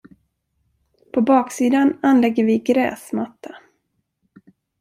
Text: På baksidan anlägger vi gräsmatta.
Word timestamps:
På 1.13 1.21
baksidan 1.21 1.97
anlägger 2.01 2.43
vi 2.45 2.57
gräsmatta. 2.59 3.55